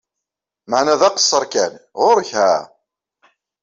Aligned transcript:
Maɛna 0.69 0.95
d 0.99 1.03
aqeṣṣaṛ 1.07 1.43
kan! 1.53 1.73
Ɣuṛ-k 2.01 2.29
ha! 2.37 2.51